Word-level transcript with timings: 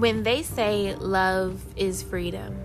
when 0.00 0.22
they 0.22 0.42
say 0.42 0.94
love 0.94 1.60
is 1.76 2.02
freedom, 2.02 2.56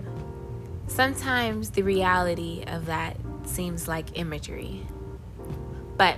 sometimes 0.88 1.72
the 1.72 1.82
reality 1.82 2.64
of 2.68 2.86
that 2.86 3.18
seems 3.46 3.88
like 3.88 4.20
imagery. 4.20 4.86
But 5.98 6.18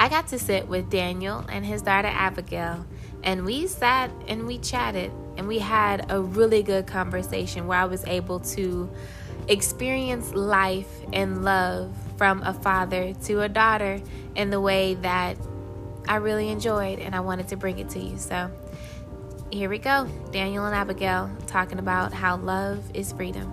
I 0.00 0.08
got 0.08 0.28
to 0.28 0.38
sit 0.38 0.66
with 0.68 0.90
Daniel 0.90 1.44
and 1.48 1.64
his 1.64 1.82
daughter 1.82 2.08
Abigail, 2.08 2.86
and 3.22 3.44
we 3.44 3.66
sat 3.66 4.10
and 4.28 4.46
we 4.46 4.58
chatted, 4.58 5.12
and 5.36 5.46
we 5.46 5.58
had 5.58 6.10
a 6.10 6.20
really 6.20 6.62
good 6.62 6.86
conversation 6.86 7.66
where 7.66 7.78
I 7.78 7.84
was 7.84 8.04
able 8.06 8.40
to 8.40 8.90
experience 9.48 10.32
life 10.32 10.88
and 11.12 11.44
love 11.44 11.94
from 12.16 12.42
a 12.42 12.54
father 12.54 13.12
to 13.24 13.42
a 13.42 13.48
daughter 13.48 14.00
in 14.34 14.50
the 14.50 14.60
way 14.60 14.94
that 14.94 15.36
I 16.08 16.16
really 16.16 16.48
enjoyed, 16.48 16.98
and 16.98 17.14
I 17.14 17.20
wanted 17.20 17.48
to 17.48 17.56
bring 17.56 17.78
it 17.78 17.90
to 17.90 17.98
you. 17.98 18.16
So 18.16 18.50
here 19.50 19.70
we 19.70 19.78
go 19.78 20.06
Daniel 20.32 20.64
and 20.64 20.74
Abigail 20.74 21.30
talking 21.46 21.78
about 21.78 22.12
how 22.12 22.36
love 22.36 22.84
is 22.94 23.12
freedom. 23.12 23.52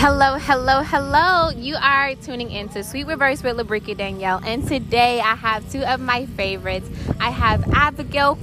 Hello, 0.00 0.38
hello, 0.38 0.82
hello. 0.82 1.50
You 1.50 1.76
are 1.76 2.14
tuning 2.14 2.50
into 2.50 2.82
Sweet 2.82 3.06
Reverse 3.06 3.42
with 3.42 3.56
Labrika 3.56 3.96
Danielle. 3.96 4.40
And 4.44 4.66
today 4.66 5.20
I 5.20 5.34
have 5.34 5.70
two 5.70 5.82
of 5.82 6.00
my 6.00 6.26
favorites. 6.26 6.88
I 7.20 7.30
have 7.30 7.72
Abigail. 7.72 8.38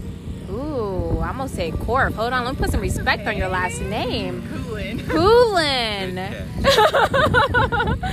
Ooh, 0.50 1.20
I'm 1.22 1.38
going 1.38 1.50
to 1.50 1.56
say 1.56 1.72
Corp. 1.72 2.14
Hold 2.14 2.34
on, 2.34 2.46
let 2.46 2.56
me 2.56 2.60
put 2.60 2.72
some 2.72 2.82
respect 2.82 3.28
on 3.28 3.38
your 3.38 3.48
last 3.48 3.82
name. 3.82 4.42
Coolin. 4.44 5.00
Poulin. 5.08 6.18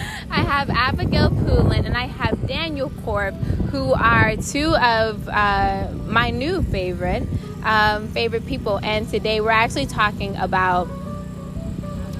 I 0.52 0.58
have 0.58 0.70
Abigail 0.70 1.30
Poulin 1.30 1.86
and 1.86 1.96
I 1.96 2.04
have 2.04 2.46
Daniel 2.46 2.90
Corp, 3.06 3.34
who 3.70 3.94
are 3.94 4.36
two 4.36 4.76
of 4.76 5.26
uh, 5.26 5.88
my 6.04 6.28
new 6.28 6.62
favorite 6.64 7.26
um, 7.64 8.08
favorite 8.08 8.44
people. 8.44 8.78
And 8.82 9.08
today 9.08 9.40
we're 9.40 9.50
actually 9.50 9.86
talking 9.86 10.36
about 10.36 10.90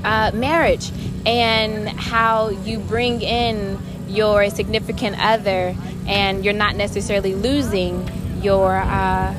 uh, 0.02 0.30
marriage 0.32 0.90
and 1.26 1.86
how 1.90 2.48
you 2.48 2.78
bring 2.78 3.20
in 3.20 3.78
your 4.08 4.48
significant 4.48 5.16
other, 5.20 5.76
and 6.06 6.42
you're 6.42 6.54
not 6.54 6.74
necessarily 6.74 7.34
losing 7.34 8.08
your. 8.42 8.78
Uh, 8.78 9.34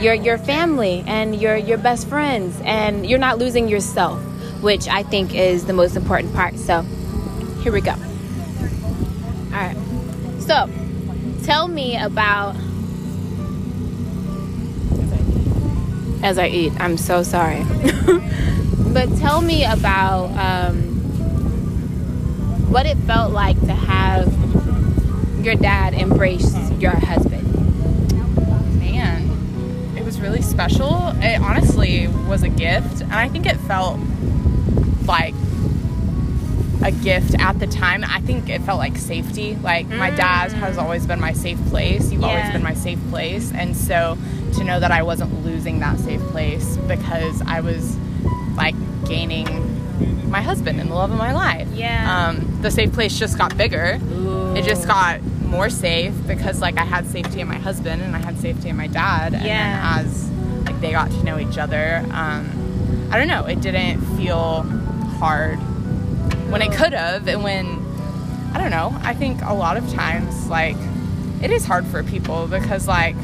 your 0.00 0.14
your 0.14 0.38
family 0.38 1.04
and 1.06 1.40
your 1.40 1.54
your 1.54 1.76
best 1.76 2.08
friends 2.08 2.58
and 2.64 3.06
you're 3.06 3.18
not 3.18 3.36
losing 3.38 3.68
yourself 3.68 4.18
which 4.62 4.88
i 4.88 5.02
think 5.02 5.34
is 5.34 5.66
the 5.66 5.72
most 5.74 5.96
important 5.96 6.32
part 6.34 6.56
so 6.56 6.82
here 7.66 7.72
we 7.72 7.80
go. 7.80 7.90
All 7.90 9.58
right. 9.58 9.76
So 10.38 10.70
tell 11.42 11.66
me 11.66 11.96
about 11.96 12.54
as 16.22 16.38
i 16.38 16.46
eat. 16.46 16.72
I'm 16.78 16.96
so 16.96 17.24
sorry. 17.24 17.64
But 18.92 19.14
tell 19.18 19.42
me 19.42 19.64
about 19.64 20.26
um, 20.38 20.76
what 22.70 22.86
it 22.86 22.96
felt 22.98 23.32
like 23.32 23.60
to 23.62 23.74
have 23.74 24.32
your 25.44 25.56
dad 25.56 25.92
embrace 25.92 26.56
your 26.78 26.92
husband. 26.92 27.52
Man, 28.78 29.96
it 29.98 30.04
was 30.04 30.20
really 30.20 30.40
special. 30.40 31.08
It 31.16 31.40
honestly 31.40 32.06
was 32.28 32.44
a 32.44 32.48
gift, 32.48 33.02
and 33.02 33.12
I 33.12 33.28
think 33.28 33.44
it 33.44 33.56
felt 33.56 33.98
like 35.04 35.34
a 36.86 36.92
gift 36.92 37.34
at 37.40 37.58
the 37.58 37.66
time. 37.66 38.04
I 38.04 38.20
think 38.20 38.48
it 38.48 38.62
felt 38.62 38.78
like 38.78 38.96
safety. 38.96 39.56
Like 39.56 39.88
my 39.88 40.10
dad 40.10 40.52
has 40.52 40.78
always 40.78 41.04
been 41.06 41.20
my 41.20 41.32
safe 41.32 41.58
place. 41.66 42.12
You've 42.12 42.22
Yeah. 42.22 42.28
always 42.28 42.52
been 42.52 42.62
my 42.62 42.74
safe 42.74 43.00
place, 43.10 43.52
and 43.52 43.76
so 43.76 44.16
to 44.54 44.64
know 44.64 44.78
that 44.80 44.92
I 44.92 45.02
wasn't 45.02 45.44
losing 45.44 45.80
that 45.80 45.98
safe 45.98 46.20
place 46.28 46.76
because 46.88 47.42
I 47.46 47.60
was 47.60 47.96
like 48.56 48.74
gaining 49.06 49.48
my 50.30 50.40
husband 50.40 50.80
and 50.80 50.90
the 50.90 50.94
love 50.94 51.10
of 51.10 51.18
my 51.18 51.32
life. 51.32 51.68
Yeah. 51.74 52.28
Um, 52.28 52.58
the 52.62 52.70
safe 52.70 52.92
place 52.92 53.18
just 53.18 53.36
got 53.38 53.56
bigger. 53.56 53.98
Ooh. 54.12 54.54
It 54.54 54.64
just 54.64 54.86
got 54.86 55.20
more 55.42 55.68
safe 55.70 56.14
because 56.26 56.60
like 56.60 56.78
I 56.78 56.84
had 56.84 57.06
safety 57.06 57.40
in 57.40 57.48
my 57.48 57.58
husband 57.58 58.02
and 58.02 58.14
I 58.14 58.18
had 58.18 58.38
safety 58.38 58.68
in 58.68 58.76
my 58.76 58.86
dad. 58.86 59.34
And 59.34 59.44
Yeah. 59.44 59.96
as 60.00 60.30
like 60.64 60.80
they 60.80 60.90
got 60.92 61.10
to 61.10 61.24
know 61.24 61.38
each 61.38 61.58
other, 61.58 62.04
um, 62.12 63.08
I 63.10 63.18
don't 63.18 63.28
know, 63.28 63.44
it 63.44 63.60
didn't 63.60 64.00
feel 64.16 64.62
hard 65.18 65.58
when 66.50 66.62
it 66.62 66.72
could 66.72 66.92
have 66.92 67.26
and 67.28 67.42
when 67.42 67.66
I 68.54 68.58
don't 68.58 68.70
know, 68.70 68.94
I 69.02 69.12
think 69.14 69.42
a 69.42 69.52
lot 69.54 69.76
of 69.76 69.88
times 69.92 70.48
like 70.48 70.76
it 71.42 71.50
is 71.50 71.64
hard 71.64 71.86
for 71.86 72.02
people 72.02 72.46
because 72.46 72.86
like 72.88 73.16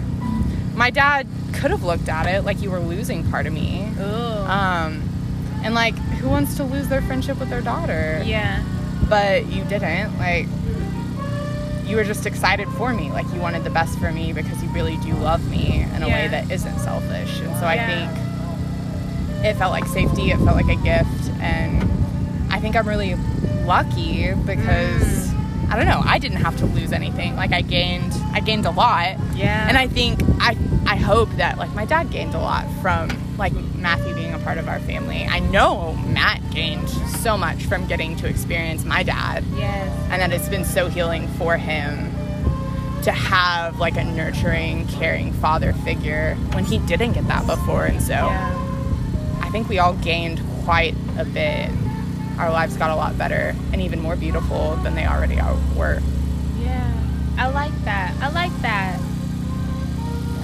my 0.75 0.91
dad 0.91 1.27
could 1.55 1.71
have 1.71 1.83
looked 1.84 2.09
at 2.09 2.27
it 2.27 2.44
like 2.44 2.60
you 2.62 2.71
were 2.71 2.81
losing 2.81 3.28
part 3.31 3.47
of 3.47 3.53
me. 3.53 3.84
Um, 4.47 5.09
and 5.65 5.75
like 5.75 5.94
who 5.94 6.28
wants 6.28 6.56
to 6.56 6.65
lose 6.65 6.88
their 6.88 7.03
friendship 7.03 7.38
with 7.38 7.49
their 7.50 7.60
daughter? 7.62 8.22
yeah 8.25 8.62
but 9.09 9.47
you 9.47 9.62
didn't 9.65 10.16
like 10.19 10.47
you 11.84 11.97
were 11.97 12.04
just 12.04 12.25
excited 12.25 12.66
for 12.71 12.94
me 12.94 13.10
like 13.10 13.27
you 13.34 13.41
wanted 13.41 13.62
the 13.65 13.71
best 13.71 13.99
for 13.99 14.10
me 14.12 14.33
because 14.33 14.62
you 14.62 14.69
really 14.71 14.97
do 14.99 15.12
love 15.15 15.47
me 15.50 15.83
in 15.94 16.03
a 16.03 16.09
Yeah. 16.09 16.15
way 16.15 16.28
that 16.28 16.50
isn't 16.50 16.78
selfish 16.78 17.41
and 17.41 17.54
so 17.56 17.66
i 17.66 17.77
think 17.77 19.44
it 19.44 19.54
felt 19.59 19.72
like 19.72 19.84
safety 19.87 20.31
it 20.31 20.37
felt 20.39 20.54
like 20.56 20.69
a 20.69 20.81
gift 20.83 21.31
and 21.41 21.83
i 22.52 22.60
think 22.60 22.76
i'm 22.76 22.86
really 22.88 23.14
lucky 23.66 24.32
because 24.46 25.22
Mm. 25.32 25.72
i 25.72 25.76
don't 25.76 25.86
know 25.86 26.02
i 26.04 26.18
didn't 26.18 26.38
have 26.38 26.56
to 26.58 26.66
lose 26.66 26.92
anything. 26.92 27.34
Like 27.36 27.52
i 27.52 27.62
gained 27.62 28.12
i 28.32 28.40
gained 28.40 28.66
a 28.66 28.70
lot. 28.70 29.16
Yeah. 29.34 29.66
and 29.68 29.76
i 29.78 29.86
think 29.88 30.20
i 30.40 30.56
i 30.86 30.96
hope 30.96 31.30
that 31.36 31.56
like 31.58 31.72
my 31.74 31.84
dad 31.86 32.10
gained 32.10 32.34
a 32.34 32.38
lot 32.41 32.64
from 32.82 33.08
like 33.38 33.52
matthew 33.76 34.14
being 34.14 34.34
a 34.34 34.38
part 34.41 34.58
of 34.58 34.68
our 34.68 34.78
family. 34.80 35.24
I 35.28 35.38
know 35.41 35.94
matt 36.18 36.41
gained 36.50 36.88
so 37.24 37.36
much 37.38 37.64
from 37.64 37.86
getting 37.86 38.16
to 38.16 38.26
experience 38.28 38.84
my 38.84 39.02
dad. 39.02 39.44
Yes. 39.56 39.88
And 40.10 40.20
that 40.20 40.32
it's 40.32 40.48
been 40.48 40.64
so 40.64 40.88
healing 40.88 41.26
for 41.38 41.56
him 41.56 42.10
to 43.04 43.10
have 43.12 43.78
like 43.80 43.96
a 43.96 44.04
nurturing 44.04 44.86
caring 44.88 45.32
father 45.32 45.72
figure 45.72 46.34
when 46.52 46.64
he 46.64 46.78
didn't 46.78 47.12
get 47.14 47.26
that 47.28 47.46
before. 47.46 47.84
And 47.86 48.00
so 48.02 48.12
yeah. 48.12 49.38
I 49.41 49.48
think 49.50 49.68
we 49.68 49.78
all 49.78 49.94
gained 49.94 50.41
quite 50.64 50.94
a 51.18 51.24
bit 51.24 51.70
our 52.42 52.50
lives 52.50 52.76
got 52.76 52.91
a 52.91 52.97
lot 52.97 53.16
better 53.16 53.54
and 53.72 53.80
even 53.80 54.00
more 54.00 54.16
beautiful 54.16 54.75
than 54.82 54.97
they 54.97 55.06
already 55.06 55.38
are- 55.38 55.56
were 55.76 56.00
Yeah, 56.60 56.92
I 57.38 57.47
like 57.48 57.72
that. 57.84 58.12
I 58.20 58.30
like 58.30 58.53
that. 58.62 58.98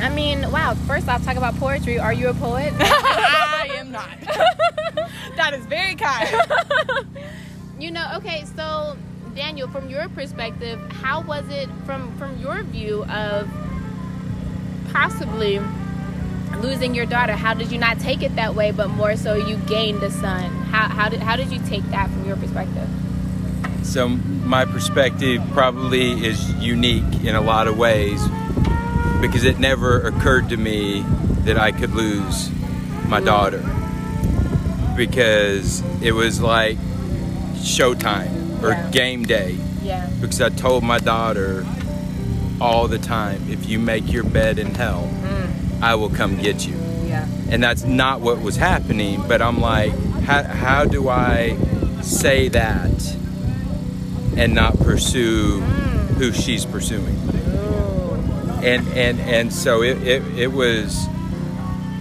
I 0.01 0.09
mean, 0.09 0.49
wow. 0.53 0.75
First 0.87 1.09
off, 1.09 1.25
talk 1.25 1.37
about 1.37 1.57
poetry. 1.57 1.99
Are 1.99 2.13
you 2.13 2.29
a 2.29 2.35
poet? 2.35 2.73
i 2.81 3.69
am 3.75 3.91
not 3.91 4.09
that 5.37 5.55
is 5.55 5.67
very 5.67 5.97
kind 5.97 6.29
you 7.81 7.91
know, 7.91 8.07
okay. 8.17 8.45
So, 8.57 8.97
Daniel, 9.35 9.69
from 9.69 9.91
your 9.91 10.09
perspective, 10.11 10.79
how 11.03 11.23
was 11.23 11.45
it 11.51 11.69
from 11.85 12.17
from 12.17 12.39
your 12.41 12.63
view 12.63 13.05
of 13.07 13.49
possibly 14.93 15.61
losing 16.61 16.95
your 16.95 17.07
daughter? 17.07 17.33
How 17.33 17.55
did 17.55 17.71
you 17.73 17.79
not 17.79 17.99
take 17.99 18.23
it 18.23 18.37
that 18.37 18.55
way, 18.55 18.71
but 18.71 18.89
more 18.91 19.17
so 19.17 19.35
you 19.35 19.57
gained 19.67 20.03
a 20.03 20.11
son? 20.11 20.51
How 20.71 20.89
how 20.89 21.09
did 21.09 21.21
how 21.21 21.37
did 21.37 21.51
you 21.53 21.61
take 21.67 21.85
that 21.91 22.11
from 22.11 22.27
your 22.27 22.37
perspective? 22.37 22.89
So 23.83 24.09
my 24.09 24.65
perspective 24.65 25.43
probably 25.53 26.13
is 26.25 26.53
unique 26.55 27.25
in 27.25 27.35
a 27.35 27.41
lot 27.41 27.69
of 27.69 27.79
ways 27.79 28.23
because 29.21 29.45
it 29.45 29.59
never 29.59 30.01
occurred 30.01 30.49
to 30.51 30.57
me 30.57 31.05
that 31.45 31.59
I 31.59 31.73
could 31.73 31.95
lose 31.95 32.51
my 33.07 33.21
daughter 33.21 33.65
because 34.97 35.83
it 36.03 36.13
was 36.13 36.41
like 36.41 36.77
showtime 37.57 38.63
or 38.63 38.71
Yeah. 38.71 38.91
game 38.91 39.25
day 39.25 39.57
Yeah. 39.83 40.07
because 40.21 40.41
I 40.41 40.51
told 40.51 40.85
my 40.85 40.99
daughter 40.99 41.65
all 42.61 42.89
the 42.89 42.99
time 42.99 43.41
if 43.49 43.69
you 43.69 43.79
make 43.79 44.13
your 44.13 44.25
bed 44.25 44.59
in 44.59 44.75
hell 44.75 45.09
I 45.83 45.95
will 45.95 46.11
come 46.11 46.37
get 46.37 46.67
you. 46.67 46.75
Yeah. 47.07 47.27
and 47.51 47.63
that's 47.63 47.85
not 47.85 48.21
what 48.21 48.43
was 48.43 48.57
happening 48.57 49.23
but 49.27 49.41
i'm 49.41 49.61
like 49.61 49.93
how, 50.25 50.43
how 50.43 50.85
do 50.85 51.09
i 51.09 51.57
say 52.03 52.49
that 52.49 53.17
and 54.37 54.55
not 54.55 54.79
pursue 54.81 55.61
who 56.19 56.33
she's 56.33 56.67
pursuing? 56.67 57.17
And 58.63 58.87
and 58.89 59.19
and 59.21 59.53
so 59.53 59.83
it, 59.83 60.03
it, 60.07 60.23
it 60.37 60.53
was 60.53 61.07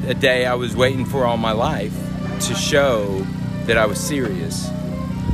a 0.07 0.13
day 0.13 0.45
i 0.45 0.55
was 0.55 0.75
waiting 0.75 1.05
for 1.05 1.25
all 1.25 1.37
my 1.37 1.51
life 1.53 1.93
to 2.47 2.53
show 2.55 3.25
that 3.65 3.77
i 3.77 3.85
was 3.85 3.99
serious 3.99 4.67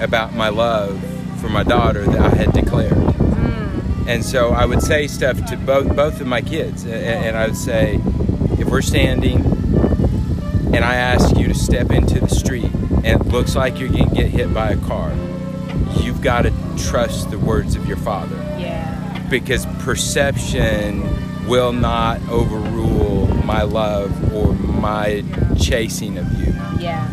about 0.01 0.33
my 0.35 0.49
love 0.49 0.99
for 1.41 1.49
my 1.49 1.63
daughter 1.63 2.05
that 2.05 2.21
i 2.21 2.35
had 2.35 2.51
declared. 2.53 2.93
Mm. 2.93 4.07
And 4.07 4.23
so 4.23 4.49
I 4.49 4.65
would 4.65 4.81
say 4.81 5.07
stuff 5.07 5.43
to 5.45 5.57
both 5.57 5.95
both 5.95 6.21
of 6.21 6.27
my 6.27 6.41
kids, 6.41 6.85
a- 6.85 6.89
a- 6.91 7.21
and 7.27 7.37
I 7.37 7.47
would 7.47 7.57
say, 7.57 7.99
we're 8.73 8.81
standing, 8.81 9.35
and 10.73 10.77
I 10.77 10.95
ask 10.95 11.37
you 11.37 11.47
to 11.47 11.53
step 11.53 11.91
into 11.91 12.19
the 12.19 12.27
street, 12.27 12.73
and 13.03 13.21
it 13.21 13.27
looks 13.27 13.55
like 13.55 13.79
you're 13.79 13.89
going 13.89 14.09
to 14.09 14.15
get 14.15 14.31
hit 14.31 14.51
by 14.51 14.71
a 14.71 14.77
car, 14.77 15.13
you've 15.99 16.23
got 16.23 16.41
to 16.41 16.53
trust 16.75 17.29
the 17.29 17.37
words 17.37 17.75
of 17.75 17.85
your 17.85 17.97
father. 17.97 18.35
Yeah. 18.57 19.27
because 19.29 19.67
perception 19.81 21.03
will 21.47 21.71
not 21.71 22.19
overrule 22.29 23.27
my 23.45 23.61
love 23.61 24.33
or 24.33 24.53
my 24.53 25.23
chasing 25.61 26.17
of 26.17 26.33
you. 26.39 26.53
Yeah. 26.79 27.07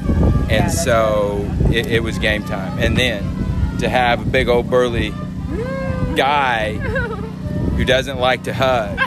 And 0.45 0.51
Yeah, 0.51 0.69
so 0.69 1.47
it, 1.71 1.89
it 1.89 2.03
was 2.03 2.19
game 2.19 2.43
time. 2.45 2.79
And 2.79 2.97
then 2.97 3.23
to 3.81 3.89
have 3.91 4.23
a 4.27 4.31
big 4.31 4.49
old 4.49 4.71
burly 4.71 5.11
guy 6.17 6.77
who 6.77 7.85
doesn't 7.85 8.19
like 8.19 8.45
to 8.45 8.55
hug, 8.55 8.99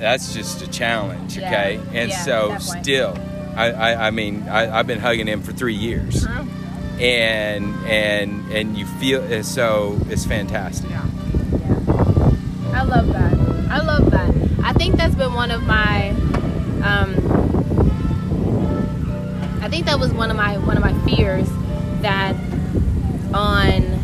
that's 0.00 0.34
just 0.34 0.62
a 0.62 0.66
challenge, 0.68 1.36
Yeah. 1.36 1.46
okay? 1.48 1.76
And 1.94 2.10
Yeah, 2.10 2.24
so 2.24 2.56
still, 2.58 3.16
I, 3.54 3.70
I, 3.70 4.06
I 4.08 4.10
mean, 4.10 4.48
I, 4.48 4.78
I've 4.78 4.86
been 4.86 4.98
hugging 5.00 5.26
him 5.26 5.42
for 5.42 5.52
three 5.52 5.74
years. 5.74 6.24
Uh-huh. 6.26 6.44
And 7.00 7.74
and 7.86 8.52
and 8.52 8.76
you 8.76 8.84
feel 8.84 9.22
and 9.22 9.46
so 9.46 9.98
it's 10.10 10.26
fantastic. 10.26 10.90
Yeah. 10.90 11.02
I 12.74 12.82
love 12.82 13.06
that. 13.08 13.32
I 13.70 13.78
love 13.82 14.10
that. 14.10 14.34
I 14.62 14.74
think 14.74 14.96
that's 14.96 15.14
been 15.14 15.32
one 15.32 15.50
of 15.50 15.62
my 15.62 16.10
um 16.84 17.14
I 19.62 19.68
think 19.70 19.86
that 19.86 19.98
was 19.98 20.12
one 20.12 20.30
of 20.30 20.36
my 20.36 20.58
one 20.58 20.76
of 20.76 20.82
my 20.82 20.92
fears 21.08 21.48
that 22.02 22.34
on 23.32 23.98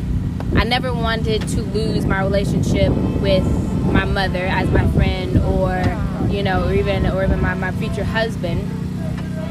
I 0.56 0.64
never 0.64 0.90
wanted 0.94 1.46
to 1.48 1.60
lose 1.62 2.06
my 2.06 2.22
relationship 2.22 2.92
with 3.20 3.44
my 3.92 4.04
mother 4.04 4.44
as 4.46 4.70
my 4.70 4.86
friend 4.92 5.36
or 5.38 5.82
you 6.30 6.42
know 6.42 6.66
or 6.66 6.72
even 6.72 7.06
or 7.06 7.24
even 7.24 7.40
my, 7.40 7.54
my 7.54 7.72
future 7.72 8.04
husband. 8.04 8.60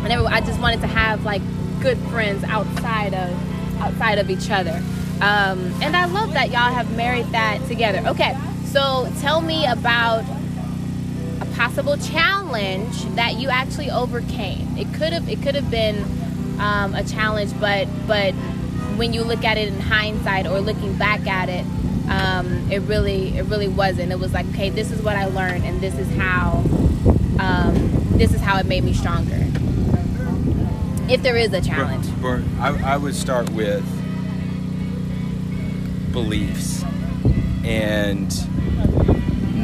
I 0.04 0.08
never 0.10 0.26
I 0.28 0.42
just 0.42 0.60
wanted 0.60 0.82
to 0.82 0.88
have 0.88 1.24
like 1.24 1.42
good 1.82 1.98
friends 2.10 2.44
outside 2.44 3.14
of 3.14 3.82
outside 3.82 4.18
of 4.18 4.30
each 4.30 4.50
other. 4.50 4.82
Um, 5.22 5.74
and 5.82 5.96
I 5.96 6.06
love 6.06 6.34
that 6.34 6.50
y'all 6.50 6.74
have 6.74 6.96
married 6.96 7.28
that 7.28 7.66
together. 7.68 8.06
Okay, 8.10 8.38
so 8.66 9.12
tell 9.22 9.42
me 9.42 9.66
about 9.66 10.26
a 11.42 11.46
possible 11.56 11.98
challenge 11.98 13.04
that 13.16 13.36
you 13.36 13.50
actually 13.50 13.90
overcame. 13.90 14.78
It 14.78 14.94
could 14.94 15.14
have 15.14 15.30
it 15.30 15.42
could 15.42 15.56
have 15.56 15.72
been 15.72 16.04
um, 16.60 16.94
a 16.94 17.04
challenge, 17.04 17.54
but 17.60 17.88
but 18.08 18.34
when 18.98 19.14
you 19.14 19.24
look 19.24 19.44
at 19.44 19.58
it 19.58 19.68
in 19.68 19.80
hindsight 19.80 20.48
or 20.48 20.60
looking 20.60 20.98
back 20.98 21.26
at 21.28 21.50
it, 21.50 21.66
um, 22.10 22.72
it 22.72 22.80
really 22.84 23.38
it 23.38 23.46
really 23.46 23.68
wasn't. 23.68 24.12
It 24.12 24.20
was 24.20 24.34
like 24.34 24.48
okay, 24.50 24.70
this 24.70 24.92
is 24.92 25.02
what 25.02 25.16
I 25.16 25.26
learned, 25.26 25.66
and 25.66 25.82
this 25.82 25.98
is 25.98 26.10
how 26.16 26.64
um, 27.40 27.92
this 28.18 28.34
is 28.34 28.42
how 28.42 28.58
it 28.60 28.66
made 28.66 28.84
me 28.84 28.94
stronger. 28.94 29.46
If 31.08 31.22
there 31.22 31.38
is 31.38 31.54
a 31.54 31.62
challenge, 31.62 32.08
I, 32.60 32.94
I 32.94 32.98
would 32.98 33.16
start 33.16 33.50
with 33.52 33.84
beliefs 36.12 36.84
and 37.64 38.34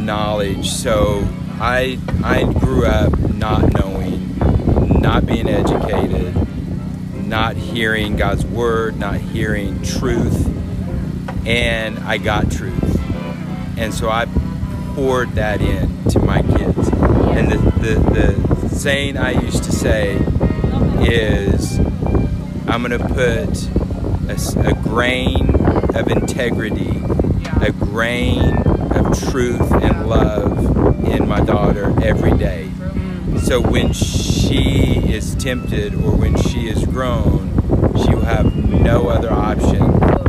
knowledge. 0.06 0.70
So 0.70 1.28
I 1.60 1.98
I 2.24 2.44
grew 2.44 2.86
up 2.86 3.18
not 3.18 3.74
knowing, 3.74 4.38
not 5.00 5.26
being 5.26 5.48
educated, 5.48 6.36
not 7.14 7.56
hearing 7.56 8.18
God's 8.18 8.46
word, 8.46 9.00
not 9.00 9.16
hearing 9.16 9.82
truth, 9.82 10.48
and 11.46 12.00
I 12.00 12.18
got 12.18 12.52
truth. 12.52 13.00
And 13.78 13.94
so 13.94 14.10
I 14.10 14.26
poured 14.96 15.32
that 15.32 15.62
in 15.62 16.04
to 16.10 16.20
my 16.20 16.42
kids. 16.42 16.88
And 16.88 17.52
the, 17.52 17.58
the, 17.80 18.60
the 18.60 18.70
saying 18.70 19.18
I 19.18 19.32
used 19.32 19.64
to 19.64 19.72
say 19.72 20.16
is 21.02 21.80
I'm 22.68 22.84
going 22.84 22.98
to 22.98 23.08
put 23.08 23.70
a 24.66 24.74
grain 24.84 25.50
of 25.96 26.08
integrity, 26.10 27.02
a 27.62 27.72
grain 27.72 28.58
of 28.92 29.20
truth 29.30 29.72
and 29.72 30.08
love 30.08 31.06
in 31.06 31.28
my 31.28 31.42
daughter 31.42 31.94
every 32.04 32.38
day. 32.38 32.70
So 33.44 33.62
when 33.62 33.94
she 33.94 35.02
is 35.12 35.36
tempted 35.36 35.96
or 35.96 36.16
when 36.16 36.38
she 36.38 36.68
is 36.68 36.86
grown, 36.86 37.50
she 38.04 38.14
will 38.14 38.26
have 38.26 38.56
no 38.56 39.10
other 39.10 39.32
option 39.32 40.21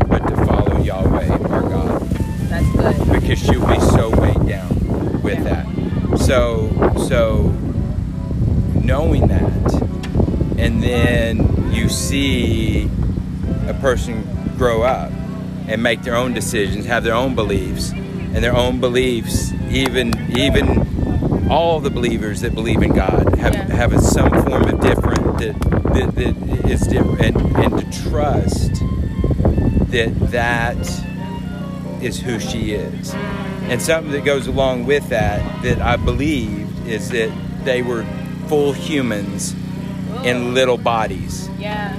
Yahweh, 0.92 1.28
our 1.48 1.62
God 1.62 2.00
that's 2.50 2.68
good. 3.06 3.20
because 3.20 3.38
she'll 3.38 3.66
be 3.66 3.80
so 3.80 4.10
weighed 4.20 4.46
down 4.46 5.22
with 5.22 5.42
that. 5.44 5.66
So, 6.18 6.68
so 7.08 7.44
knowing 8.84 9.28
that, 9.28 9.72
and 10.58 10.82
then 10.82 11.72
you 11.72 11.88
see 11.88 12.90
a 13.66 13.74
person 13.74 14.22
grow 14.58 14.82
up 14.82 15.10
and 15.66 15.82
make 15.82 16.02
their 16.02 16.14
own 16.14 16.34
decisions, 16.34 16.84
have 16.84 17.04
their 17.04 17.14
own 17.14 17.34
beliefs, 17.34 17.92
and 17.92 18.36
their 18.44 18.54
own 18.54 18.78
beliefs, 18.80 19.52
even 19.70 20.12
even 20.36 21.48
all 21.50 21.80
the 21.80 21.90
believers 21.90 22.42
that 22.42 22.54
believe 22.54 22.82
in 22.82 22.92
God 22.92 23.38
have 23.38 23.54
Yeah. 23.54 23.74
have 23.76 24.00
some 24.02 24.30
form 24.44 24.64
of 24.64 24.80
different 24.80 25.38
that, 25.38 25.58
that, 25.94 26.14
that 26.16 26.70
is 26.70 26.86
different, 26.86 27.20
and, 27.22 27.56
and 27.56 27.92
to 27.92 28.02
trust 28.10 28.71
that 29.92 30.30
that 30.30 30.76
is 32.02 32.20
who 32.20 32.40
she 32.40 32.72
is. 32.72 33.14
And 33.68 33.80
something 33.80 34.12
that 34.12 34.24
goes 34.24 34.46
along 34.46 34.86
with 34.86 35.08
that 35.10 35.62
that 35.62 35.80
I 35.80 35.96
believed 35.96 36.86
is 36.86 37.10
that 37.10 37.30
they 37.64 37.82
were 37.82 38.04
full 38.48 38.72
humans 38.72 39.54
in 40.24 40.52
little 40.54 40.76
bodies 40.76 41.48
Yeah. 41.58 41.94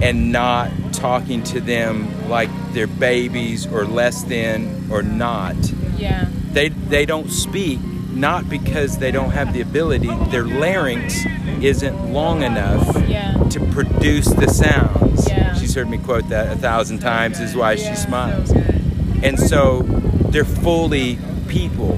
and 0.00 0.32
not 0.32 0.70
talking 0.92 1.42
to 1.44 1.60
them 1.60 2.28
like 2.28 2.48
they're 2.72 2.86
babies 2.86 3.66
or 3.66 3.84
less 3.84 4.22
than 4.22 4.86
or 4.90 5.02
not. 5.02 5.56
Yeah. 5.98 6.26
They 6.52 6.68
they 6.68 7.04
don't 7.06 7.30
speak 7.30 7.80
not 8.12 8.48
because 8.48 8.98
they 8.98 9.10
don't 9.10 9.30
have 9.30 9.52
the 9.52 9.60
ability. 9.60 10.10
Their 10.30 10.44
larynx 10.44 11.24
isn't 11.60 12.12
long 12.12 12.42
enough 12.42 12.86
Yeah. 13.08 13.34
to 13.50 13.60
produce 13.66 14.26
the 14.28 14.48
sounds. 14.48 15.28
Yeah. 15.28 15.49
She's 15.70 15.76
heard 15.76 15.88
me 15.88 15.98
quote 15.98 16.28
that 16.30 16.50
a 16.50 16.56
thousand 16.56 16.98
times 16.98 17.38
is 17.38 17.54
why 17.54 17.74
Yeah, 17.74 17.90
she 17.90 17.94
smiles 17.94 18.50
and 19.22 19.38
so 19.38 19.82
they're 20.30 20.44
fully 20.44 21.16
people. 21.46 21.92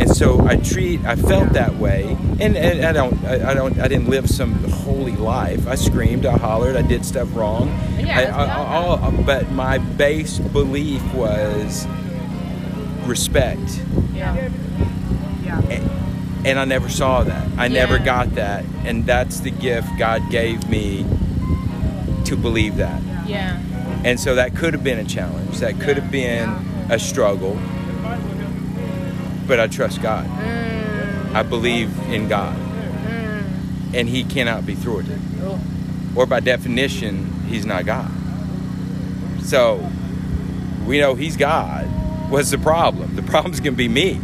And 0.00 0.10
so 0.10 0.44
i 0.44 0.56
treat 0.56 1.04
i 1.04 1.14
felt 1.14 1.52
that 1.52 1.76
way. 1.76 2.16
And, 2.40 2.56
and 2.56 2.84
i 2.84 2.90
don't 2.90 3.24
I, 3.24 3.52
I 3.52 3.54
don't 3.54 3.78
i 3.78 3.86
didn't 3.86 4.08
live 4.08 4.28
some 4.28 4.54
holy 4.64 5.14
life. 5.14 5.68
I 5.68 5.76
screamed 5.76 6.26
i 6.26 6.36
hollered 6.36 6.74
i 6.74 6.82
did 6.82 7.06
stuff 7.06 7.28
wrong. 7.36 7.68
Yeah, 8.00 8.34
I, 8.36 8.44
I, 8.44 8.74
all, 8.74 9.12
but 9.22 9.52
my 9.52 9.78
base 9.78 10.40
belief 10.40 11.00
was 11.14 11.86
respect. 13.04 13.80
Yeah. 14.14 14.50
Yeah. 15.44 15.60
and 16.44 16.58
i 16.58 16.64
never 16.64 16.88
saw 16.88 17.22
that. 17.22 17.48
I 17.56 17.68
never 17.68 18.00
got 18.00 18.34
that. 18.34 18.64
And 18.84 19.06
that's 19.06 19.38
the 19.38 19.52
gift 19.52 19.90
god 19.96 20.28
gave 20.28 20.68
me 20.68 21.06
to 22.26 22.36
believe 22.36 22.76
that 22.76 23.00
Yeah. 23.26 23.58
and 24.04 24.18
so 24.18 24.34
that 24.34 24.54
could 24.54 24.72
have 24.74 24.84
been 24.84 24.98
a 24.98 25.04
challenge. 25.04 25.58
That 25.58 25.80
could 25.80 25.96
have 25.96 26.10
been 26.10 26.48
a 26.90 26.98
struggle. 26.98 27.58
But 29.46 29.60
I 29.60 29.68
trust 29.68 30.02
God. 30.02 30.26
Mm. 30.26 31.34
I 31.34 31.42
believe 31.42 31.90
in 32.10 32.28
God. 32.28 32.56
Mm-hmm. 32.56 33.94
And 33.94 34.08
He 34.08 34.24
cannot 34.24 34.66
be 34.66 34.74
thwarted. 34.74 35.20
Oh. 35.42 35.60
Or 36.16 36.26
by 36.26 36.40
definition, 36.40 37.32
He's 37.48 37.64
not 37.64 37.86
God. 37.86 38.10
So 39.42 39.88
we 40.86 40.98
know 40.98 41.14
He's 41.14 41.36
God. 41.36 41.84
What's 42.30 42.50
the 42.50 42.58
problem? 42.58 43.14
The 43.14 43.22
problem's 43.32 43.60
going 43.60 43.74
to 43.74 43.78
be 43.78 43.88
me. 43.88 44.20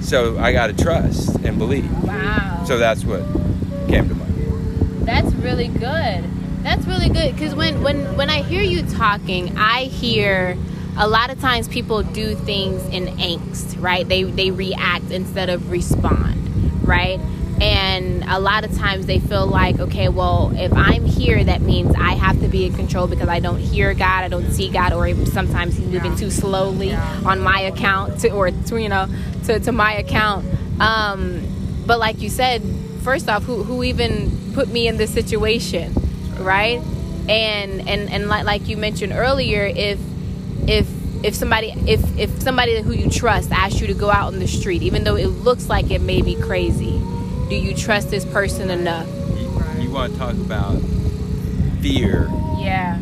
So 0.00 0.38
I 0.38 0.52
got 0.52 0.66
to 0.66 0.74
trust 0.84 1.36
and 1.36 1.58
believe. 1.58 1.90
Wow. 2.04 2.64
So 2.66 2.76
that's 2.78 3.04
what 3.04 3.22
came 3.88 4.08
to 4.08 4.14
mind. 4.14 5.06
That's 5.06 5.32
really 5.36 5.68
good. 5.68 6.24
That's 6.62 6.86
really 6.86 7.08
good 7.08 7.34
because 7.34 7.54
when 7.54 7.82
when 7.82 8.16
when 8.16 8.28
I 8.30 8.42
hear 8.42 8.62
you 8.62 8.82
talking, 8.82 9.56
I 9.56 9.84
hear 9.84 10.56
a 10.98 11.08
lot 11.08 11.30
of 11.30 11.40
times 11.40 11.68
people 11.68 12.02
do 12.02 12.34
things 12.34 12.84
in 12.88 13.06
angst, 13.16 13.80
right? 13.80 14.06
They 14.06 14.24
they 14.24 14.50
react 14.50 15.10
instead 15.10 15.48
of 15.48 15.70
respond, 15.70 16.86
right? 16.86 17.18
And 17.60 18.24
a 18.24 18.38
lot 18.38 18.64
of 18.64 18.74
times 18.76 19.04
they 19.06 19.18
feel 19.18 19.46
like, 19.46 19.78
okay, 19.80 20.08
well, 20.08 20.50
if 20.54 20.72
I'm 20.72 21.04
here, 21.04 21.44
that 21.44 21.60
means 21.60 21.94
I 21.94 22.12
have 22.12 22.40
to 22.40 22.48
be 22.48 22.64
in 22.64 22.72
control 22.74 23.06
because 23.06 23.28
I 23.28 23.38
don't 23.40 23.58
hear 23.58 23.92
God, 23.92 24.24
I 24.24 24.28
don't 24.28 24.50
see 24.50 24.70
God, 24.70 24.94
or 24.94 25.14
sometimes 25.26 25.76
He's 25.76 25.86
moving 25.86 26.16
too 26.16 26.30
slowly 26.30 26.94
on 26.94 27.40
my 27.40 27.60
account, 27.60 28.20
to, 28.20 28.30
or 28.30 28.50
to, 28.50 28.80
you 28.80 28.88
know, 28.88 29.08
to, 29.44 29.60
to 29.60 29.72
my 29.72 29.92
account. 29.92 30.46
Um, 30.80 31.42
but 31.86 31.98
like 31.98 32.22
you 32.22 32.30
said, 32.30 32.62
first 33.02 33.28
off, 33.28 33.44
who 33.44 33.62
who 33.62 33.82
even 33.82 34.52
put 34.54 34.68
me 34.68 34.88
in 34.88 34.96
this 34.96 35.12
situation, 35.12 35.92
right? 36.40 36.80
And 37.28 37.88
and 37.88 38.10
and 38.10 38.28
like 38.28 38.44
like 38.44 38.68
you 38.68 38.76
mentioned 38.76 39.12
earlier, 39.12 39.64
if 39.64 39.98
if 40.66 40.88
if 41.24 41.34
somebody 41.34 41.72
if 41.86 42.00
if 42.18 42.42
somebody 42.42 42.80
who 42.82 42.92
you 42.92 43.10
trust 43.10 43.52
asks 43.52 43.80
you 43.80 43.86
to 43.86 43.94
go 43.94 44.10
out 44.10 44.32
in 44.32 44.38
the 44.40 44.48
street, 44.48 44.82
even 44.82 45.04
though 45.04 45.16
it 45.16 45.26
looks 45.28 45.68
like 45.68 45.90
it 45.90 46.00
may 46.00 46.22
be 46.22 46.34
crazy, 46.34 46.98
do 47.48 47.54
you 47.56 47.74
trust 47.74 48.10
this 48.10 48.24
person 48.24 48.70
enough? 48.70 49.06
You, 49.38 49.82
you 49.84 49.90
want 49.90 50.12
to 50.14 50.18
talk 50.18 50.34
about 50.34 50.80
fear. 51.80 52.28
Yeah. 52.58 52.98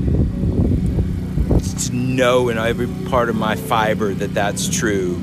To 1.87 1.95
know 1.95 2.49
in 2.49 2.59
every 2.59 2.89
part 3.09 3.29
of 3.29 3.37
my 3.37 3.55
fiber 3.57 4.13
that 4.15 4.35
that's 4.35 4.69
true 4.69 5.21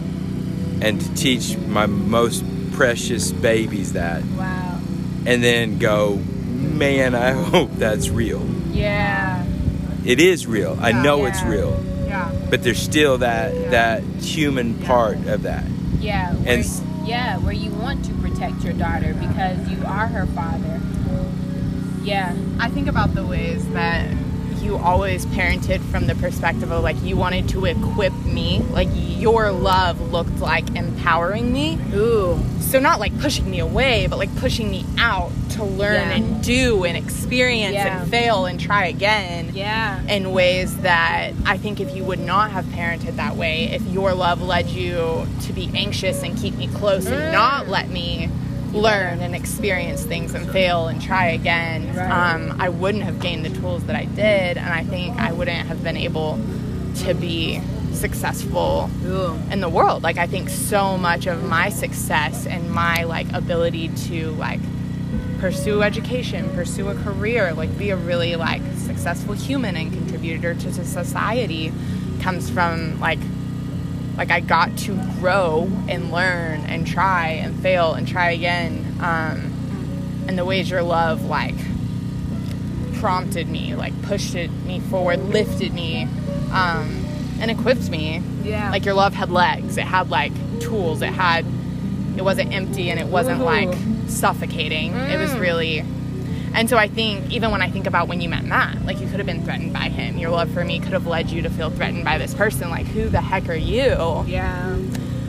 and 0.81 0.99
to 0.99 1.13
teach 1.15 1.57
my 1.67 1.85
most 1.85 2.43
precious 2.73 3.31
babies 3.31 3.93
that 3.93 4.23
Wow. 4.37 4.79
and 5.25 5.43
then 5.43 5.77
go 5.77 6.19
man 6.75 7.15
i 7.15 7.31
hope 7.31 7.71
that's 7.75 8.09
real 8.09 8.45
Yeah. 8.71 9.43
it 10.05 10.19
is 10.19 10.45
real 10.45 10.77
i 10.81 10.89
Yeah. 10.89 11.01
know 11.01 11.25
it's 11.25 11.41
real 11.43 11.81
Yeah. 12.05 12.29
but 12.49 12.63
there's 12.63 12.81
still 12.81 13.17
that 13.19 13.53
Yeah. 13.55 13.69
that 13.71 14.03
human 14.21 14.73
part 14.75 15.17
of 15.27 15.43
that 15.43 15.63
Yeah. 16.01 16.33
Where, 16.33 16.57
And 16.59 17.07
yeah, 17.07 17.37
where 17.39 17.53
you 17.53 17.71
want 17.71 18.03
to 18.05 18.13
protect 18.15 18.63
your 18.63 18.73
daughter 18.73 19.13
because 19.15 19.57
you 19.71 19.77
are 19.87 20.05
her 20.07 20.27
father. 20.27 20.79
Yeah. 22.03 22.35
I 22.59 22.69
think 22.69 22.87
about 22.87 23.15
the 23.15 23.25
ways 23.25 23.65
that 23.69 24.05
you 24.65 24.77
always 24.77 25.25
parented 25.27 25.79
from 25.91 26.07
the 26.07 26.15
perspective 26.15 26.71
of 26.71 26.83
like 26.83 27.01
you 27.03 27.15
wanted 27.15 27.47
to 27.49 27.65
equip 27.65 28.13
me, 28.25 28.59
like 28.71 28.89
your 28.91 29.51
love 29.51 30.11
looked 30.11 30.39
like 30.39 30.75
empowering 30.75 31.53
me. 31.53 31.77
Ooh. 31.93 32.37
So 32.59 32.79
not 32.79 32.99
like 32.99 33.17
pushing 33.19 33.49
me 33.49 33.59
away, 33.59 34.07
but 34.07 34.17
like 34.17 34.35
pushing 34.37 34.69
me 34.71 34.83
out 34.97 35.31
to 35.51 35.63
learn 35.63 36.09
Yeah. 36.09 36.15
and 36.15 36.43
do 36.43 36.83
and 36.83 36.97
experience 36.97 37.75
Yeah. 37.75 38.01
and 38.01 38.11
fail 38.11 38.45
and 38.45 38.59
try 38.59 38.87
again. 38.87 39.51
Yeah. 39.53 40.01
in 40.09 40.31
ways 40.33 40.75
that 40.77 41.31
I 41.45 41.57
think 41.57 41.79
if 41.79 41.95
you 41.95 42.03
would 42.03 42.19
not 42.19 42.51
have 42.51 42.65
parented 42.65 43.15
that 43.17 43.35
way, 43.35 43.65
if 43.71 43.81
your 43.83 44.13
love 44.13 44.41
led 44.41 44.67
you 44.67 45.27
to 45.43 45.53
be 45.53 45.69
anxious 45.75 46.23
and 46.23 46.37
keep 46.37 46.55
me 46.57 46.67
close 46.67 47.05
and 47.05 47.15
Mm. 47.15 47.31
not 47.31 47.69
let 47.69 47.89
me 47.89 48.29
learn 48.75 49.21
and 49.21 49.33
experience 49.35 50.03
things 50.03 50.33
and 50.33 50.49
fail 50.51 50.87
and 50.87 51.01
try 51.01 51.27
again, 51.27 51.95
Right. 51.95 52.09
um, 52.35 52.55
I 52.59 52.69
wouldn't 52.69 53.03
have 53.05 53.19
gained 53.19 53.45
the 53.45 53.49
tools 53.49 53.83
that 53.85 53.95
I 53.95 54.05
did, 54.05 54.57
and 54.57 54.67
I 54.67 54.83
think 54.83 55.17
I 55.17 55.31
wouldn't 55.31 55.67
have 55.67 55.83
been 55.83 55.97
able 55.97 56.39
to 57.05 57.13
be 57.13 57.61
successful 57.93 58.89
Ooh. 59.05 59.35
in 59.51 59.61
the 59.61 59.69
world. 59.69 60.03
Like 60.03 60.17
I 60.17 60.27
think 60.27 60.49
so 60.49 60.97
much 60.97 61.27
of 61.27 61.43
my 61.43 61.69
success 61.69 62.45
and 62.45 62.69
my 62.71 63.03
like 63.03 63.31
ability 63.33 63.87
to 64.09 64.31
like 64.31 64.59
pursue 65.39 65.81
education, 65.81 66.49
pursue 66.53 66.89
a 66.89 66.95
career, 66.95 67.53
like 67.53 67.77
be 67.77 67.91
a 67.91 67.95
really 67.95 68.35
like 68.35 68.61
successful 68.77 69.33
human 69.33 69.77
and 69.77 69.91
contributor 69.93 70.53
to 70.53 70.71
to 70.73 70.83
society 70.85 71.71
comes 72.21 72.49
from 72.49 72.99
like 72.99 73.19
like 74.17 74.31
I 74.31 74.39
got 74.39 74.77
to 74.79 74.95
grow 75.19 75.69
and 75.87 76.11
learn 76.11 76.61
and 76.61 76.85
try 76.87 77.29
and 77.29 77.59
fail 77.61 77.93
and 77.93 78.07
try 78.07 78.31
again. 78.31 78.97
Um, 79.01 79.51
and 80.27 80.37
the 80.37 80.45
ways 80.45 80.69
your 80.69 80.81
love 80.83 81.25
like 81.25 81.55
prompted 82.95 83.47
me, 83.49 83.75
like 83.75 83.99
pushed 84.03 84.35
it 84.35 84.49
me 84.65 84.79
forward, 84.79 85.19
lifted 85.19 85.73
me, 85.73 86.03
um, 86.51 87.05
and 87.39 87.51
equipped 87.51 87.89
me. 87.89 88.21
Yeah. 88.43 88.71
Like 88.71 88.85
your 88.85 88.93
love 88.93 89.13
had 89.13 89.29
legs. 89.29 89.77
It 89.77 89.83
had 89.85 90.09
like 90.09 90.31
tools. 90.59 91.01
It 91.01 91.07
had. 91.13 91.45
It 92.17 92.23
wasn't 92.23 92.53
empty 92.53 92.89
and 92.89 92.97
it 92.99 93.07
wasn't 93.07 93.41
Ooh. 93.41 93.45
like 93.45 93.75
suffocating. 94.07 94.93
It 94.95 95.19
was 95.19 95.31
Mm. 95.31 95.39
really. 95.41 95.85
And 96.55 96.69
so 96.69 96.77
I 96.77 96.87
think 96.87 97.31
even 97.31 97.51
when 97.51 97.61
I 97.61 97.69
think 97.69 97.85
about 97.85 98.07
when 98.07 98.21
you 98.21 98.29
met 98.29 98.45
Matt, 98.45 98.85
like 98.85 98.99
you 99.01 99.07
could 99.07 99.17
have 99.19 99.25
been 99.25 99.43
threatened 99.43 99.73
by 99.73 99.89
him. 99.89 100.17
Your 100.17 100.29
love 100.31 100.49
for 100.51 100.63
me 100.63 100.79
could 100.79 100.93
have 100.93 101.05
led 101.05 101.29
you 101.29 101.41
to 101.41 101.49
feel 101.49 101.69
threatened 101.69 102.05
by 102.05 102.17
this 102.17 102.33
person. 102.33 102.69
Like 102.69 102.85
who 102.87 103.09
the 103.09 103.21
heck 103.21 103.49
are 103.49 103.53
you? 103.55 104.23
Yeah. 104.25 104.77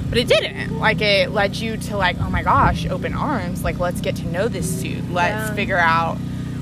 But 0.08 0.18
it 0.18 0.28
didn't. 0.28 0.78
Like 0.78 1.00
it 1.00 1.32
led 1.32 1.56
you 1.56 1.76
to 1.78 1.96
like, 1.96 2.16
oh 2.20 2.30
my 2.30 2.42
gosh, 2.44 2.86
open 2.86 3.12
arms. 3.14 3.64
Like 3.64 3.80
let's 3.80 4.00
get 4.00 4.14
to 4.16 4.26
know 4.28 4.46
this 4.48 4.70
dude. 4.80 5.10
Let's 5.10 5.48
Yeah. 5.50 5.54
figure 5.54 5.78
out 5.78 6.16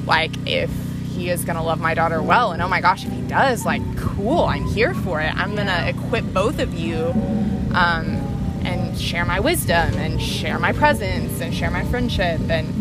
like 0.06 0.32
if 0.46 0.70
he 1.14 1.28
is 1.30 1.44
gonna 1.44 1.62
love 1.62 1.78
my 1.80 1.92
daughter 1.94 2.22
well. 2.22 2.52
And 2.52 2.62
oh 2.62 2.68
my 2.68 2.80
gosh, 2.80 3.04
if 3.04 3.12
he 3.12 3.20
does, 3.22 3.66
like 3.66 3.82
cool, 3.98 4.44
I'm 4.44 4.64
here 4.64 4.94
for 4.94 5.20
it. 5.20 5.32
I'm 5.36 5.54
gonna 5.54 5.84
equip 5.88 6.24
both 6.32 6.58
of 6.58 6.72
you, 6.74 7.12
um, 7.74 8.20
and 8.64 8.98
share 8.98 9.26
my 9.26 9.40
wisdom 9.40 9.94
and 9.94 10.20
share 10.22 10.58
my 10.58 10.72
presence 10.72 11.40
and 11.42 11.52
share 11.54 11.70
my 11.70 11.84
friendship 11.84 12.40
and 12.48 12.72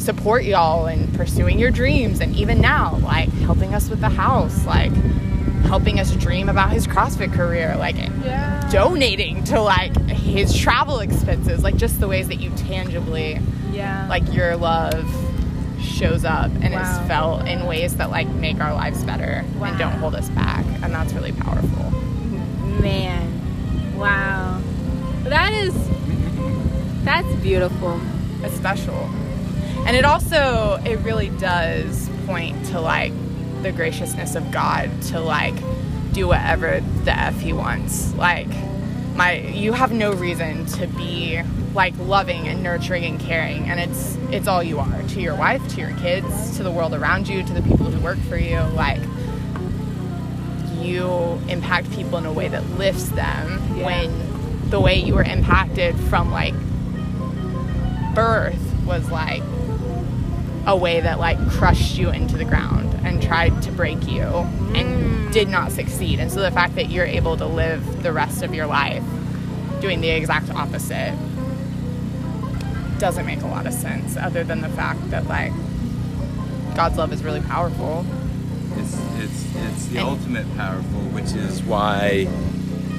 support 0.00 0.44
y'all 0.44 0.86
in 0.86 1.06
pursuing 1.12 1.58
your 1.58 1.70
dreams. 1.70 2.20
And 2.20 2.34
even 2.34 2.60
now, 2.60 2.98
like 3.02 3.28
helping 3.30 3.74
us 3.74 3.88
with 3.90 4.00
the 4.00 4.08
house, 4.08 4.64
like 4.66 4.92
helping 5.64 6.00
us 6.00 6.10
dream 6.16 6.48
about 6.48 6.70
his 6.70 6.86
CrossFit 6.86 7.32
career, 7.32 7.76
like 7.78 7.96
Yeah. 8.24 8.68
donating 8.72 9.44
to 9.44 9.60
like 9.60 9.94
his 10.08 10.56
travel 10.56 11.00
expenses, 11.00 11.62
like 11.62 11.76
just 11.76 12.00
the 12.00 12.08
ways 12.08 12.28
that 12.28 12.40
you 12.40 12.50
tangibly, 12.56 13.38
Yeah. 13.72 14.06
like 14.08 14.32
your 14.34 14.56
love 14.56 15.04
shows 15.80 16.24
up 16.24 16.50
and 16.62 16.74
Wow. 16.74 16.80
is 16.80 17.08
felt 17.08 17.46
in 17.46 17.66
ways 17.66 17.94
that 17.96 18.10
like 18.10 18.28
make 18.28 18.60
our 18.60 18.74
lives 18.74 19.04
better 19.04 19.44
Wow. 19.58 19.66
and 19.68 19.78
don't 19.78 19.92
hold 19.92 20.14
us 20.14 20.28
back, 20.30 20.64
and 20.82 20.92
that's 20.92 21.12
really 21.12 21.32
powerful. 21.32 21.92
Man. 22.80 23.28
Wow. 23.96 24.58
That 25.24 25.52
is 25.52 25.74
that's 27.04 27.32
beautiful. 27.42 28.00
It's 28.42 28.54
special, 28.56 29.08
and 29.86 29.96
it 29.96 30.04
also 30.04 30.80
it 30.84 30.96
really 31.00 31.30
does 31.38 32.08
point 32.26 32.64
to 32.66 32.80
like 32.80 33.12
the 33.62 33.72
graciousness 33.72 34.34
of 34.34 34.50
God 34.50 34.90
to 35.02 35.20
like 35.20 35.54
do 36.12 36.28
whatever 36.28 36.80
the 37.04 37.12
f 37.16 37.38
He 37.40 37.52
wants, 37.52 38.12
like. 38.14 38.48
my 39.16 39.38
you 39.38 39.72
have 39.72 39.92
no 39.92 40.12
reason 40.12 40.64
to 40.66 40.86
be 40.88 41.40
like 41.74 41.94
loving 41.98 42.48
and 42.48 42.62
nurturing 42.62 43.04
and 43.04 43.20
caring 43.20 43.68
and 43.70 43.78
it's 43.78 44.16
it's 44.30 44.48
all 44.48 44.62
you 44.62 44.78
are 44.80 45.02
to 45.08 45.20
your 45.20 45.34
wife 45.36 45.62
to 45.68 45.80
your 45.80 45.92
kids 45.98 46.56
to 46.56 46.62
the 46.64 46.70
world 46.70 46.94
around 46.94 47.28
you 47.28 47.42
to 47.44 47.52
the 47.52 47.62
people 47.62 47.86
who 47.86 48.00
work 48.00 48.18
for 48.28 48.36
you 48.36 48.58
like 48.74 49.00
you 50.80 51.38
impact 51.48 51.90
people 51.92 52.18
in 52.18 52.26
a 52.26 52.32
way 52.32 52.48
that 52.48 52.64
lifts 52.78 53.08
them 53.10 53.46
Yeah. 53.76 53.84
when 53.86 54.70
the 54.70 54.80
way 54.80 54.96
you 54.96 55.14
were 55.14 55.22
impacted 55.24 55.94
from 56.10 56.30
like 56.32 56.54
birth 58.14 58.58
was 58.86 59.10
like 59.10 59.42
a 60.66 60.76
way 60.76 61.00
that 61.00 61.18
like 61.18 61.38
crushed 61.50 61.96
you 61.96 62.10
into 62.10 62.36
the 62.36 62.44
ground 62.44 62.94
and 63.04 63.22
tried 63.22 63.62
to 63.62 63.72
break 63.72 64.06
you 64.06 64.22
and 64.22 64.74
mm. 64.74 65.32
did 65.32 65.48
not 65.48 65.72
succeed. 65.72 66.20
And 66.20 66.30
so 66.30 66.40
the 66.40 66.50
fact 66.50 66.74
that 66.74 66.90
you're 66.90 67.06
able 67.06 67.36
to 67.36 67.46
live 67.46 68.02
the 68.02 68.12
rest 68.12 68.42
of 68.42 68.54
your 68.54 68.66
life 68.66 69.02
doing 69.80 70.00
the 70.00 70.10
exact 70.10 70.50
opposite 70.50 71.16
doesn't 72.98 73.24
make 73.24 73.40
a 73.40 73.46
lot 73.46 73.66
of 73.66 73.72
sense 73.72 74.16
other 74.16 74.44
than 74.44 74.60
the 74.60 74.68
fact 74.68 75.10
that 75.10 75.26
like 75.26 75.52
God's 76.76 76.98
love 76.98 77.12
is 77.12 77.24
really 77.24 77.40
powerful. 77.40 78.04
It's 78.76 78.94
it's 79.16 79.56
it's 79.56 79.86
the 79.86 79.98
And- 79.98 80.08
ultimate 80.08 80.56
powerful, 80.56 81.00
which 81.10 81.32
is 81.32 81.62
why 81.62 82.28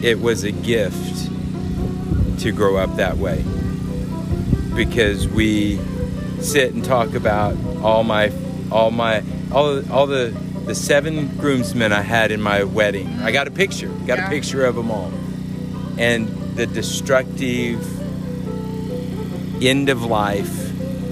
it 0.02 0.20
was 0.20 0.44
a 0.44 0.52
gift 0.52 1.30
to 2.42 2.52
grow 2.52 2.78
up 2.78 2.96
that 2.96 3.18
way. 3.18 3.44
Because 4.76 5.28
we 5.28 5.80
sit 6.42 6.74
and 6.74 6.84
talk 6.84 7.14
about 7.14 7.56
all 7.82 8.04
my 8.04 8.32
all 8.72 8.92
my 8.92 9.24
all 9.52 9.90
all 9.92 10.08
the 10.08 10.34
the 10.66 10.76
seven 10.76 11.28
groomsmen 11.38 11.92
I 11.92 12.02
had 12.02 12.32
in 12.32 12.42
my 12.42 12.64
wedding. 12.64 13.08
I 13.22 13.32
got 13.32 13.48
a 13.48 13.52
picture. 13.52 13.88
Got 14.06 14.20
Yeah. 14.20 14.28
a 14.28 14.30
picture 14.30 14.64
of 14.66 14.76
them 14.76 14.92
all. 14.92 15.12
And 15.98 16.28
the 16.56 16.66
destructive 16.68 17.80
end 19.64 19.90
of 19.90 20.04
life, 20.04 20.72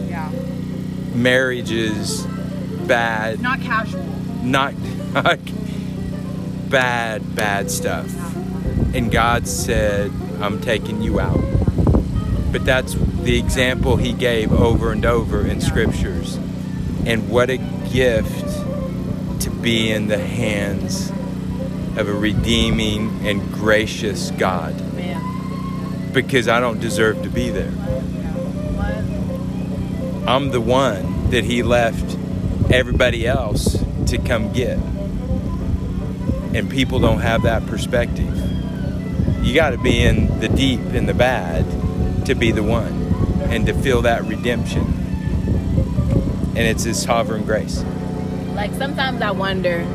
Yeah. 0.09 0.29
marriages, 1.15 2.25
bad, 2.87 3.41
Not 3.41 3.61
casual. 3.61 4.05
not 4.43 4.73
bad, 6.69 7.35
bad 7.35 7.71
stuff. 7.71 8.07
And 8.93 9.11
God 9.11 9.47
said, 9.47 10.11
I'm 10.41 10.59
taking 10.61 11.01
you 11.01 11.19
out. 11.19 11.39
But 12.51 12.65
that's 12.65 12.95
the 13.23 13.37
example 13.37 13.97
He 13.97 14.13
gave 14.13 14.51
over 14.51 14.91
and 14.91 15.05
over 15.05 15.45
in 15.45 15.61
scriptures. 15.61 16.35
And 17.05 17.29
what 17.29 17.49
a 17.49 17.57
gift 17.57 19.41
to 19.41 19.49
be 19.49 19.91
in 19.91 20.07
the 20.07 20.17
hands 20.17 21.09
of 21.97 22.07
a 22.07 22.13
redeeming 22.13 23.27
and 23.27 23.51
gracious 23.53 24.31
God. 24.31 24.75
Because 26.13 26.47
I 26.47 26.59
don't 26.59 26.79
deserve 26.79 27.23
to 27.23 27.29
be 27.29 27.49
there. 27.49 27.73
I'm 30.27 30.49
the 30.49 30.61
one 30.61 31.29
that 31.31 31.43
He 31.43 31.63
left 31.63 32.17
everybody 32.71 33.27
else 33.27 33.83
to 34.07 34.17
come 34.17 34.51
get. 34.53 34.77
And 36.53 36.69
people 36.69 36.99
don't 36.99 37.19
have 37.19 37.43
that 37.43 37.65
perspective. 37.67 38.35
You 39.43 39.53
got 39.53 39.71
to 39.71 39.77
be 39.77 40.01
in 40.01 40.39
the 40.39 40.49
deep, 40.49 40.79
in 40.79 41.05
the 41.05 41.13
bad, 41.13 41.65
to 42.25 42.35
be 42.35 42.51
the 42.51 42.63
one 42.63 42.98
and 43.43 43.65
to 43.65 43.73
feel 43.73 44.01
that 44.03 44.23
redemption. 44.25 44.81
And 46.55 46.59
it's 46.67 46.83
His 46.83 47.01
sovereign 47.01 47.43
grace. 47.45 47.83
Like 48.53 48.73
sometimes 48.73 49.21
I 49.21 49.31
wonder. 49.31 49.85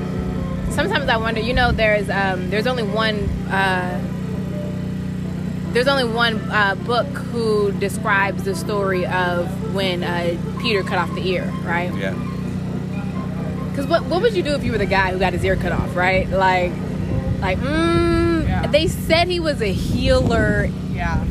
Sometimes 0.71 1.09
I 1.09 1.17
wonder. 1.19 1.41
You 1.41 1.53
know, 1.53 1.73
there's 1.73 2.09
um, 2.11 2.49
there's 2.51 2.67
only 2.67 2.83
one. 2.83 3.17
Uh, 3.51 4.01
there's 5.73 5.89
only 5.89 6.05
one 6.05 6.37
uh, 6.51 6.75
book 6.77 7.07
who 7.07 7.73
describes 7.73 8.45
the 8.45 8.55
story 8.55 9.05
of 9.07 9.75
when 9.75 10.05
uh, 10.05 10.37
Peter 10.63 10.83
cut 10.85 10.99
off 10.99 11.13
the 11.15 11.29
ear, 11.29 11.45
right? 11.65 11.93
Yeah. 11.97 12.13
Because 13.71 13.87
what 13.87 14.05
what 14.05 14.23
would 14.23 14.35
you 14.35 14.43
do 14.43 14.55
if 14.55 14.63
you 14.65 14.71
were 14.73 14.79
the 14.79 14.87
guy 14.87 15.11
who 15.11 15.19
got 15.19 15.33
his 15.33 15.45
ear 15.45 15.57
cut 15.57 15.73
off, 15.73 15.95
right? 15.97 16.29
Like, 16.31 16.73
Like, 17.41 17.59
mm, 17.59 18.47
Yeah. 18.47 18.67
they 18.69 18.87
said 18.87 19.27
he 19.29 19.41
was 19.41 19.61
a 19.61 19.73
healer. 19.73 20.71
Yeah. 20.93 21.23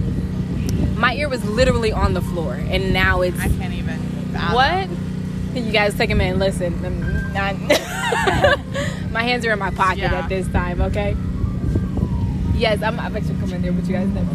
My 0.96 1.16
ear 1.16 1.28
was 1.30 1.44
literally 1.46 1.92
on 1.92 2.14
the 2.14 2.22
floor, 2.22 2.54
and 2.54 2.94
now 2.94 3.22
it's 3.22 3.40
I 3.40 3.50
can't 3.50 3.74
even. 3.74 3.98
what? 4.54 4.90
You 5.56 5.72
guys 5.72 5.96
take 5.96 6.10
a 6.10 6.16
minute 6.16 6.32
and 6.32 6.40
listen. 6.40 6.82
Not- 7.34 7.60
my 9.12 9.24
hands 9.24 9.46
are 9.46 9.52
in 9.52 9.60
my 9.60 9.72
pocket 9.72 10.00
Yeah. 10.00 10.20
at 10.20 10.30
this 10.30 10.48
time, 10.50 10.82
okay? 10.82 11.16
Yes, 12.56 12.82
I'm, 12.84 13.00
I'm 13.00 13.16
actually 13.16 13.40
coming 13.40 13.62
there 13.62 13.72
but 13.72 13.86
you 13.86 13.94
guys 13.94 14.08
never. 14.10 14.30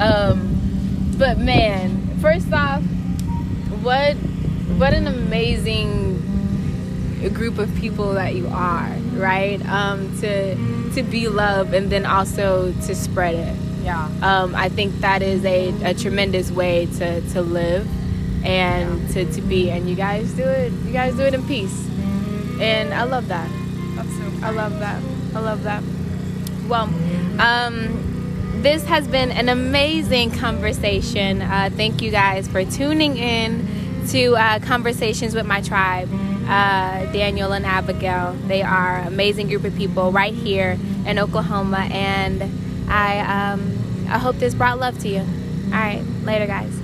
Um, 0.00 1.14
but 1.18 1.38
man, 1.38 2.18
first 2.20 2.52
off, 2.52 2.82
what 3.82 4.14
what 4.78 4.92
an 4.94 5.06
amazing 5.06 6.18
group 7.34 7.58
of 7.58 7.74
people 7.76 8.14
that 8.14 8.34
you 8.34 8.48
are, 8.48 8.88
right? 9.14 9.60
Um, 9.68 10.16
to 10.20 10.54
to 10.94 11.02
be 11.02 11.28
love 11.28 11.72
and 11.72 11.90
then 11.90 12.06
also 12.06 12.72
to 12.72 12.94
spread 12.94 13.34
it. 13.34 13.56
Yeah. 13.82 14.10
Um, 14.22 14.54
I 14.54 14.68
think 14.68 14.94
that 15.00 15.22
is 15.22 15.44
a, 15.44 15.68
a 15.84 15.94
tremendous 15.94 16.50
way 16.50 16.86
to, 16.98 17.20
to 17.32 17.42
live 17.42 17.88
and 18.44 19.08
to, 19.10 19.24
to 19.32 19.40
be. 19.42 19.70
And 19.70 19.88
you 19.88 19.96
guys 19.96 20.32
do 20.32 20.42
it. 20.42 20.72
You 20.84 20.92
guys 20.92 21.14
do 21.14 21.22
it 21.22 21.34
in 21.34 21.46
peace. 21.46 21.88
And 22.60 22.92
I 22.92 23.04
love 23.04 23.28
that. 23.28 23.50
That's 23.96 24.16
so. 24.16 24.46
I 24.46 24.50
love 24.50 24.78
that. 24.80 25.02
I 25.34 25.40
love 25.40 25.62
that. 25.64 25.82
Well, 26.68 26.88
um, 27.40 28.62
this 28.62 28.84
has 28.84 29.08
been 29.08 29.30
an 29.30 29.48
amazing 29.48 30.32
conversation. 30.32 31.42
Uh, 31.42 31.70
thank 31.72 32.02
you 32.02 32.10
guys 32.10 32.46
for 32.48 32.64
tuning 32.64 33.16
in 33.16 34.06
to 34.08 34.36
uh, 34.36 34.58
Conversations 34.60 35.34
with 35.34 35.46
My 35.46 35.60
Tribe. 35.62 36.08
Uh, 36.46 37.10
Daniel 37.12 37.52
and 37.52 37.64
Abigail, 37.64 38.32
they 38.48 38.60
are 38.62 38.98
an 38.98 39.06
amazing 39.06 39.48
group 39.48 39.62
of 39.62 39.76
people 39.76 40.10
right 40.10 40.34
here 40.34 40.76
in 41.06 41.16
Oklahoma, 41.18 41.86
and 41.92 42.42
I 42.90 43.20
um, 43.20 43.69
I 44.10 44.18
hope 44.18 44.36
this 44.36 44.54
brought 44.54 44.78
love 44.78 44.98
to 45.00 45.08
you. 45.08 45.20
All 45.20 45.70
right, 45.70 46.02
later, 46.24 46.46
guys. 46.46 46.79